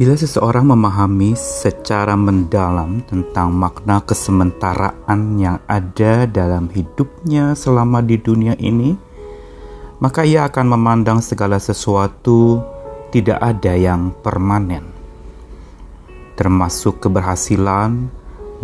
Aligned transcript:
Bila 0.00 0.16
seseorang 0.16 0.64
memahami 0.64 1.36
secara 1.36 2.16
mendalam 2.16 3.04
tentang 3.04 3.52
makna 3.52 4.00
kesementaraan 4.00 5.36
yang 5.36 5.60
ada 5.68 6.24
dalam 6.24 6.72
hidupnya 6.72 7.52
selama 7.52 8.00
di 8.00 8.16
dunia 8.16 8.56
ini, 8.56 8.96
maka 10.00 10.24
ia 10.24 10.48
akan 10.48 10.72
memandang 10.72 11.20
segala 11.20 11.60
sesuatu 11.60 12.64
tidak 13.12 13.44
ada 13.44 13.76
yang 13.76 14.16
permanen, 14.24 14.88
termasuk 16.32 17.04
keberhasilan 17.04 18.08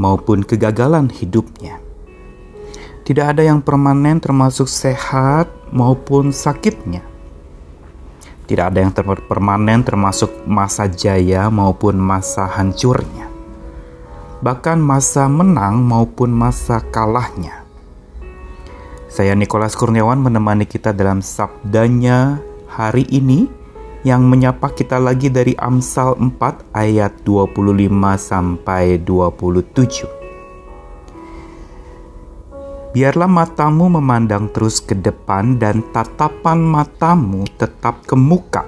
maupun 0.01 0.41
kegagalan 0.41 1.13
hidupnya. 1.13 1.85
Tidak 3.05 3.37
ada 3.37 3.45
yang 3.45 3.61
permanen, 3.61 4.25
termasuk 4.25 4.73
sehat 4.73 5.53
maupun 5.69 6.33
sakitnya 6.33 7.05
tidak 8.47 8.73
ada 8.73 8.79
yang 8.87 8.95
permanen 9.27 9.83
termasuk 9.83 10.47
masa 10.47 10.87
jaya 10.87 11.51
maupun 11.51 11.99
masa 11.99 12.47
hancurnya. 12.47 13.27
Bahkan 14.41 14.79
masa 14.79 15.27
menang 15.27 15.83
maupun 15.83 16.31
masa 16.31 16.79
kalahnya. 16.95 17.67
Saya 19.11 19.35
Nikolas 19.35 19.75
Kurniawan 19.75 20.23
menemani 20.23 20.63
kita 20.69 20.95
dalam 20.95 21.19
sabdanya 21.25 22.39
hari 22.71 23.03
ini 23.11 23.51
yang 24.07 24.23
menyapa 24.23 24.71
kita 24.71 25.03
lagi 25.03 25.27
dari 25.27 25.59
Amsal 25.59 26.15
4 26.15 26.71
ayat 26.71 27.27
25 27.27 27.91
sampai 28.15 29.03
27. 29.03 30.16
Biarlah 32.97 33.29
matamu 33.29 33.93
memandang 33.93 34.49
terus 34.57 34.81
ke 34.81 34.97
depan 34.97 35.61
dan 35.61 35.85
tatapan 35.93 36.57
matamu 36.57 37.45
tetap 37.61 38.09
ke 38.09 38.17
muka. 38.17 38.65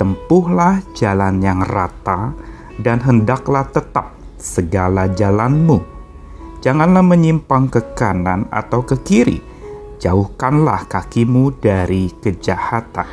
Tempuhlah 0.00 0.80
jalan 0.96 1.44
yang 1.44 1.60
rata 1.60 2.32
dan 2.80 3.04
hendaklah 3.04 3.68
tetap 3.68 4.16
segala 4.40 5.12
jalanmu. 5.12 5.76
Janganlah 6.64 7.04
menyimpang 7.04 7.68
ke 7.68 7.92
kanan 7.92 8.48
atau 8.48 8.80
ke 8.80 8.96
kiri. 9.04 9.44
Jauhkanlah 10.00 10.88
kakimu 10.88 11.60
dari 11.60 12.16
kejahatan. 12.24 13.04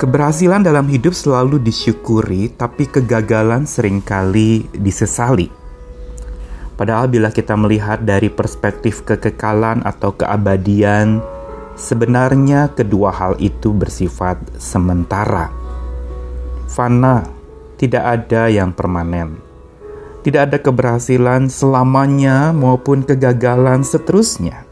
Keberhasilan 0.00 0.64
dalam 0.64 0.88
hidup 0.88 1.12
selalu 1.12 1.60
disyukuri, 1.60 2.56
tapi 2.56 2.88
kegagalan 2.88 3.68
sering 3.68 4.00
kali 4.00 4.64
disesali. 4.72 5.59
Padahal 6.80 7.12
bila 7.12 7.28
kita 7.28 7.60
melihat 7.60 8.00
dari 8.00 8.32
perspektif 8.32 9.04
kekekalan 9.04 9.84
atau 9.84 10.16
keabadian, 10.16 11.20
sebenarnya 11.76 12.72
kedua 12.72 13.12
hal 13.12 13.36
itu 13.36 13.68
bersifat 13.76 14.40
sementara. 14.56 15.52
Fana, 16.72 17.28
tidak 17.76 18.00
ada 18.00 18.48
yang 18.48 18.72
permanen. 18.72 19.36
Tidak 20.24 20.40
ada 20.40 20.56
keberhasilan 20.56 21.52
selamanya 21.52 22.56
maupun 22.56 23.04
kegagalan 23.04 23.84
seterusnya. 23.84 24.64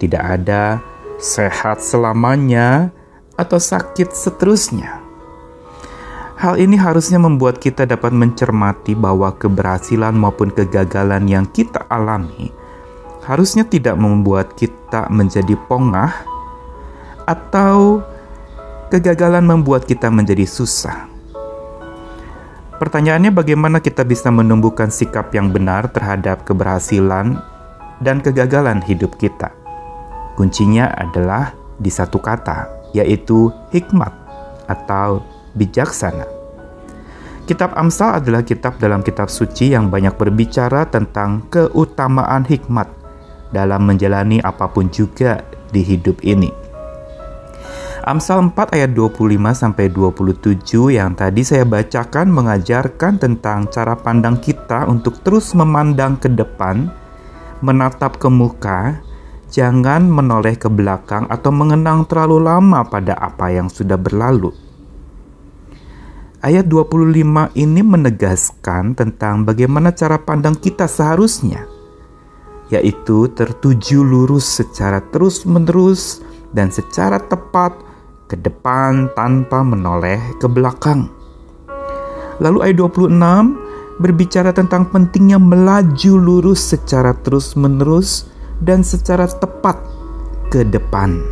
Tidak 0.00 0.24
ada 0.24 0.80
sehat 1.20 1.84
selamanya 1.84 2.88
atau 3.36 3.60
sakit 3.60 4.16
seterusnya. 4.16 5.01
Hal 6.42 6.58
ini 6.58 6.74
harusnya 6.74 7.22
membuat 7.22 7.62
kita 7.62 7.86
dapat 7.86 8.10
mencermati 8.10 8.98
bahwa 8.98 9.30
keberhasilan 9.30 10.10
maupun 10.10 10.50
kegagalan 10.50 11.30
yang 11.30 11.46
kita 11.46 11.86
alami 11.86 12.50
harusnya 13.22 13.62
tidak 13.62 13.94
membuat 13.94 14.58
kita 14.58 15.06
menjadi 15.06 15.54
pongah 15.70 16.10
atau 17.30 18.02
kegagalan 18.90 19.46
membuat 19.46 19.86
kita 19.86 20.10
menjadi 20.10 20.42
susah. 20.42 21.06
Pertanyaannya 22.82 23.30
bagaimana 23.30 23.78
kita 23.78 24.02
bisa 24.02 24.26
menumbuhkan 24.34 24.90
sikap 24.90 25.30
yang 25.30 25.54
benar 25.54 25.94
terhadap 25.94 26.42
keberhasilan 26.42 27.38
dan 28.02 28.18
kegagalan 28.18 28.82
hidup 28.82 29.14
kita? 29.14 29.54
Kuncinya 30.34 30.90
adalah 30.98 31.54
di 31.78 31.94
satu 31.94 32.18
kata, 32.18 32.90
yaitu 32.90 33.54
hikmat 33.70 34.10
atau 34.66 35.22
bijaksana. 35.54 36.41
Kitab 37.42 37.74
Amsal 37.74 38.22
adalah 38.22 38.46
kitab 38.46 38.78
dalam 38.78 39.02
kitab 39.02 39.26
suci 39.26 39.74
yang 39.74 39.90
banyak 39.90 40.14
berbicara 40.14 40.86
tentang 40.86 41.42
keutamaan 41.50 42.46
hikmat 42.46 42.86
dalam 43.50 43.82
menjalani 43.82 44.38
apa 44.38 44.70
pun 44.70 44.86
juga 44.94 45.42
di 45.74 45.82
hidup 45.82 46.22
ini. 46.22 46.54
Amsal 48.02 48.50
4 48.50 48.78
ayat 48.78 48.90
25 48.94 49.38
sampai 49.54 49.86
27 49.90 50.94
yang 50.94 51.14
tadi 51.14 51.42
saya 51.42 51.62
bacakan 51.62 52.30
mengajarkan 52.30 53.18
tentang 53.18 53.70
cara 53.70 53.94
pandang 53.94 54.38
kita 54.38 54.86
untuk 54.86 55.22
terus 55.22 55.54
memandang 55.54 56.18
ke 56.18 56.26
depan, 56.30 56.90
menatap 57.62 58.22
ke 58.22 58.26
muka, 58.26 58.98
jangan 59.50 60.06
menoleh 60.06 60.58
ke 60.58 60.66
belakang 60.66 61.26
atau 61.30 61.50
mengenang 61.54 62.06
terlalu 62.06 62.42
lama 62.42 62.82
pada 62.86 63.14
apa 63.18 63.50
yang 63.54 63.70
sudah 63.70 63.98
berlalu. 63.98 64.50
Ayat 66.42 66.66
25 66.66 67.54
ini 67.54 67.86
menegaskan 67.86 68.98
tentang 68.98 69.46
bagaimana 69.46 69.94
cara 69.94 70.18
pandang 70.18 70.58
kita 70.58 70.90
seharusnya, 70.90 71.70
yaitu 72.66 73.30
tertuju 73.30 74.02
lurus 74.02 74.58
secara 74.58 74.98
terus-menerus 75.14 76.18
dan 76.50 76.66
secara 76.74 77.22
tepat 77.22 77.78
ke 78.26 78.34
depan 78.34 79.14
tanpa 79.14 79.62
menoleh 79.62 80.18
ke 80.42 80.50
belakang. 80.50 81.06
Lalu 82.42 82.58
ayat 82.74 82.76
26 82.90 84.02
berbicara 84.02 84.50
tentang 84.50 84.90
pentingnya 84.90 85.38
melaju 85.38 86.12
lurus 86.18 86.58
secara 86.58 87.14
terus-menerus 87.22 88.26
dan 88.58 88.82
secara 88.82 89.30
tepat 89.30 89.78
ke 90.50 90.66
depan, 90.66 91.22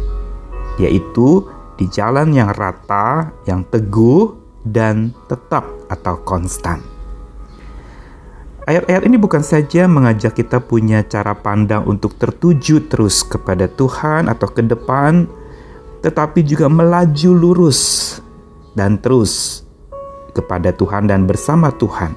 yaitu 0.78 1.42
di 1.74 1.90
jalan 1.90 2.30
yang 2.30 2.54
rata, 2.54 3.34
yang 3.50 3.66
teguh, 3.74 4.39
dan 4.64 5.16
tetap 5.28 5.64
atau 5.88 6.20
konstan. 6.24 6.80
Ayat-ayat 8.68 9.02
ini 9.08 9.16
bukan 9.18 9.42
saja 9.42 9.88
mengajak 9.90 10.36
kita 10.36 10.62
punya 10.62 11.02
cara 11.02 11.34
pandang 11.34 11.82
untuk 11.88 12.14
tertuju 12.20 12.84
terus 12.86 13.26
kepada 13.26 13.66
Tuhan 13.66 14.30
atau 14.30 14.46
ke 14.46 14.62
depan, 14.62 15.26
tetapi 16.04 16.44
juga 16.46 16.70
melaju 16.70 17.30
lurus 17.34 17.80
dan 18.76 19.00
terus 19.00 19.64
kepada 20.36 20.70
Tuhan 20.70 21.10
dan 21.10 21.26
bersama 21.26 21.74
Tuhan. 21.74 22.14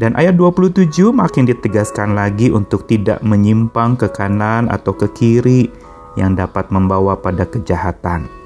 Dan 0.00 0.16
ayat 0.16 0.36
27 0.36 1.12
makin 1.12 1.44
ditegaskan 1.44 2.16
lagi 2.16 2.48
untuk 2.48 2.88
tidak 2.88 3.20
menyimpang 3.20 4.00
ke 4.00 4.08
kanan 4.08 4.68
atau 4.72 4.96
ke 4.96 5.08
kiri 5.12 5.68
yang 6.16 6.32
dapat 6.32 6.72
membawa 6.72 7.16
pada 7.20 7.44
kejahatan. 7.44 8.39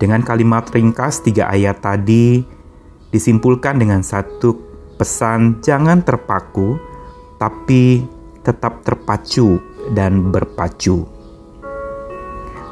Dengan 0.00 0.24
kalimat 0.24 0.64
ringkas 0.72 1.20
tiga 1.20 1.52
ayat 1.52 1.84
tadi 1.84 2.40
disimpulkan 3.12 3.76
dengan 3.76 4.00
satu 4.00 4.56
pesan 4.96 5.60
jangan 5.60 6.00
terpaku 6.00 6.80
tapi 7.36 8.00
tetap 8.40 8.80
terpacu 8.80 9.60
dan 9.92 10.32
berpacu. 10.32 11.04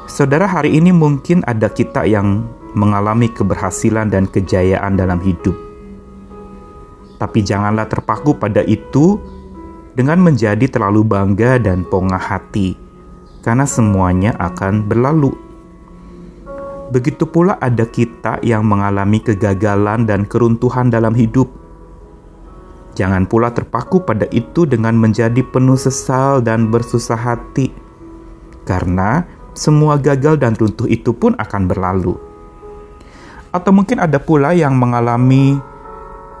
Saudara, 0.09 0.49
hari 0.49 0.73
ini 0.73 0.89
mungkin 0.89 1.45
ada 1.45 1.69
kita 1.69 2.01
yang 2.09 2.49
mengalami 2.73 3.29
keberhasilan 3.29 4.09
dan 4.09 4.25
kejayaan 4.25 4.97
dalam 4.97 5.21
hidup. 5.21 5.53
Tapi 7.21 7.45
janganlah 7.45 7.85
terpaku 7.85 8.33
pada 8.33 8.65
itu 8.65 9.21
dengan 9.93 10.17
menjadi 10.17 10.65
terlalu 10.65 11.05
bangga 11.05 11.61
dan 11.61 11.85
pongah 11.85 12.21
hati, 12.21 12.73
karena 13.45 13.69
semuanya 13.69 14.33
akan 14.41 14.89
berlalu. 14.89 15.48
Begitu 16.89 17.29
pula 17.29 17.61
ada 17.61 17.85
kita 17.85 18.41
yang 18.41 18.65
mengalami 18.65 19.21
kegagalan 19.21 20.09
dan 20.09 20.25
keruntuhan 20.25 20.89
dalam 20.89 21.13
hidup. 21.13 21.45
Jangan 22.97 23.29
pula 23.29 23.53
terpaku 23.53 24.01
pada 24.01 24.25
itu 24.33 24.65
dengan 24.65 24.97
menjadi 24.97 25.45
penuh 25.45 25.77
sesal 25.77 26.41
dan 26.41 26.73
bersusah 26.73 27.15
hati, 27.15 27.69
karena 28.65 29.21
semua 29.53 30.01
gagal 30.01 30.41
dan 30.41 30.57
runtuh 30.57 30.89
itu 30.89 31.13
pun 31.13 31.37
akan 31.37 31.69
berlalu. 31.69 32.17
Atau 33.53 33.69
mungkin 33.69 34.01
ada 34.01 34.17
pula 34.17 34.57
yang 34.57 34.73
mengalami 34.73 35.61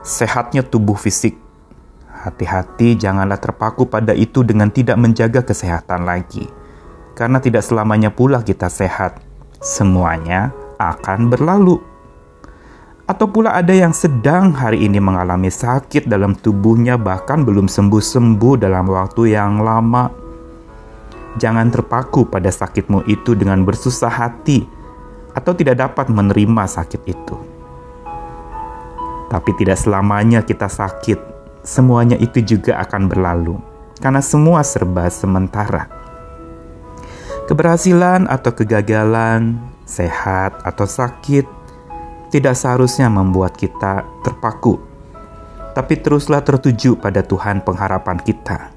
sehatnya 0.01 0.65
tubuh 0.65 0.97
fisik. 0.97 1.37
Hati-hati, 2.09 2.97
janganlah 2.97 3.37
terpaku 3.37 3.85
pada 3.85 4.17
itu 4.17 4.41
dengan 4.41 4.73
tidak 4.73 4.97
menjaga 4.97 5.45
kesehatan 5.45 6.09
lagi, 6.09 6.49
karena 7.13 7.37
tidak 7.37 7.61
selamanya 7.61 8.09
pula 8.09 8.41
kita 8.41 8.67
sehat 8.67 9.28
semuanya 9.59 10.55
akan 10.79 11.27
berlalu. 11.27 11.83
Atau 13.09 13.27
pula 13.27 13.57
ada 13.57 13.73
yang 13.73 13.91
sedang 13.91 14.53
hari 14.55 14.85
ini 14.87 15.01
mengalami 15.01 15.51
sakit 15.51 16.07
dalam 16.07 16.37
tubuhnya, 16.37 16.95
bahkan 16.95 17.43
belum 17.43 17.67
sembuh-sembuh 17.67 18.55
dalam 18.61 18.85
waktu 18.87 19.33
yang 19.35 19.59
lama. 19.59 20.13
Jangan 21.35 21.73
terpaku 21.73 22.29
pada 22.29 22.53
sakitmu 22.53 23.09
itu 23.09 23.33
dengan 23.33 23.65
bersusah 23.65 24.13
hati, 24.13 24.63
atau 25.33 25.51
tidak 25.57 25.81
dapat 25.81 26.07
menerima 26.09 26.63
sakit 26.69 27.01
itu. 27.09 27.35
Tapi 29.29 29.51
tidak 29.57 29.77
selamanya 29.77 30.45
kita 30.45 30.69
sakit, 30.69 31.19
semuanya 31.65 32.17
itu 32.17 32.41
juga 32.45 32.77
akan 32.81 33.09
berlalu, 33.09 33.57
karena 33.97 34.21
semua 34.21 34.61
serba 34.61 35.09
sementara. 35.09 35.98
Keberhasilan 37.49 38.29
atau 38.29 38.53
kegagalan, 38.53 39.57
sehat 39.81 40.61
atau 40.61 40.85
sakit, 40.85 41.49
tidak 42.29 42.53
seharusnya 42.53 43.09
membuat 43.09 43.57
kita 43.57 44.05
terpaku, 44.21 44.77
tapi 45.73 45.97
teruslah 45.97 46.45
tertuju 46.45 46.93
pada 47.01 47.25
Tuhan 47.25 47.65
pengharapan 47.65 48.21
kita, 48.21 48.69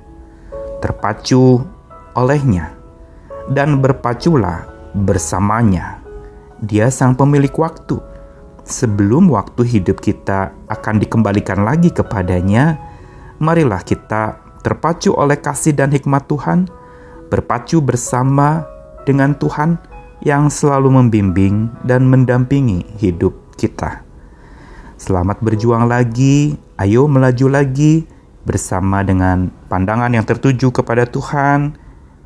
terpacu 0.81 1.61
olehnya, 2.17 2.73
dan 3.53 3.77
berpaculah 3.77 4.65
bersamanya. 4.97 6.01
Dia 6.65 6.89
sang 6.89 7.13
pemilik 7.13 7.53
waktu. 7.53 8.01
Sebelum 8.65 9.29
waktu 9.37 9.69
hidup 9.69 10.01
kita 10.01 10.49
akan 10.73 10.97
dikembalikan 10.97 11.61
lagi 11.61 11.93
kepadanya, 11.93 12.81
marilah 13.37 13.85
kita 13.85 14.41
terpacu 14.65 15.13
oleh 15.13 15.37
kasih 15.37 15.77
dan 15.77 15.93
hikmat 15.93 16.25
Tuhan, 16.25 16.73
berpacu 17.33 17.81
bersama 17.81 18.69
dengan 19.09 19.33
Tuhan 19.33 19.81
yang 20.21 20.53
selalu 20.53 21.01
membimbing 21.01 21.73
dan 21.81 22.05
mendampingi 22.05 22.85
hidup 23.01 23.33
kita. 23.57 24.05
Selamat 25.01 25.41
berjuang 25.41 25.89
lagi, 25.89 26.61
ayo 26.77 27.09
melaju 27.09 27.59
lagi 27.59 28.05
bersama 28.45 29.01
dengan 29.01 29.49
pandangan 29.73 30.13
yang 30.13 30.29
tertuju 30.29 30.69
kepada 30.71 31.09
Tuhan 31.09 31.75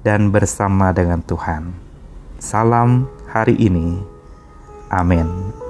dan 0.02 0.34
bersama 0.34 0.90
dengan 0.90 1.22
Tuhan. 1.22 1.72
Salam 2.42 3.08
hari 3.30 3.56
ini. 3.56 3.96
Amin. 4.92 5.65